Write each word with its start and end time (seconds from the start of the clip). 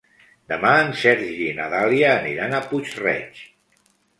Demà 0.53 0.71
en 0.85 0.89
Sergi 1.01 1.35
i 1.49 1.53
na 1.59 1.67
Dàlia 1.75 2.09
aniran 2.15 2.57
a 2.61 2.65
Puig-reig. 2.73 3.47